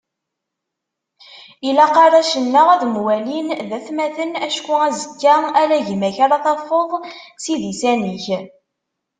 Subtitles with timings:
[1.69, 6.91] Ilaq arrac-nneɣ ad mwalin d atmaten, acku azekka ala gma-k ara tafeḍ
[7.43, 8.25] s idisan-ik